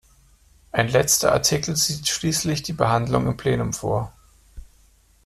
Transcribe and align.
Ein 0.71 0.87
letzter 0.89 1.31
Artikel 1.31 1.75
sieht 1.75 2.07
schließlich 2.07 2.63
die 2.63 2.73
Behandlung 2.73 3.27
im 3.27 3.37
Plenum 3.37 3.71
vor. 3.71 4.11